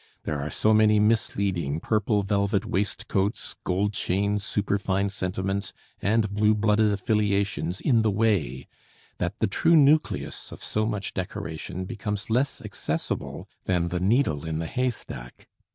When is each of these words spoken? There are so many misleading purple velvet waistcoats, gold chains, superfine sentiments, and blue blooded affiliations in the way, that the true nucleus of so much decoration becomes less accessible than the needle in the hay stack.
There 0.23 0.39
are 0.41 0.49
so 0.49 0.73
many 0.73 0.99
misleading 0.99 1.79
purple 1.79 2.23
velvet 2.23 2.65
waistcoats, 2.65 3.55
gold 3.63 3.93
chains, 3.93 4.43
superfine 4.43 5.09
sentiments, 5.09 5.73
and 6.01 6.33
blue 6.33 6.55
blooded 6.55 6.91
affiliations 6.91 7.79
in 7.79 8.01
the 8.01 8.09
way, 8.09 8.67
that 9.19 9.37
the 9.37 9.45
true 9.45 9.75
nucleus 9.75 10.51
of 10.51 10.63
so 10.63 10.87
much 10.87 11.13
decoration 11.13 11.85
becomes 11.85 12.31
less 12.31 12.63
accessible 12.63 13.47
than 13.65 13.89
the 13.89 13.99
needle 13.99 14.43
in 14.43 14.57
the 14.57 14.65
hay 14.65 14.89
stack. 14.89 15.47